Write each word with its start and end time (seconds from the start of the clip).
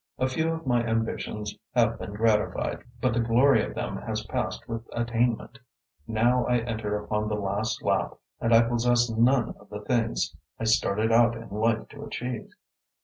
A 0.17 0.27
few 0.27 0.51
of 0.51 0.65
my 0.65 0.83
ambitions 0.83 1.55
have 1.75 1.99
been 1.99 2.13
gratified, 2.15 2.85
but 2.99 3.13
the 3.13 3.19
glory 3.19 3.63
of 3.63 3.75
them 3.75 3.97
has 3.97 4.25
passed 4.25 4.67
with 4.67 4.81
attainment. 4.93 5.59
Now 6.07 6.43
I 6.47 6.57
enter 6.57 6.97
upon 6.97 7.27
the 7.27 7.35
last 7.35 7.83
lap 7.83 8.17
and 8.39 8.51
I 8.51 8.63
possess 8.67 9.11
none 9.11 9.49
of 9.59 9.69
the 9.69 9.81
things 9.81 10.35
I 10.59 10.63
started 10.63 11.11
out 11.11 11.37
in 11.37 11.49
life 11.51 11.87
to 11.89 12.03
achieve." 12.03 12.49